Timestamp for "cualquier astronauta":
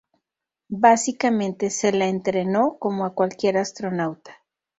3.13-4.33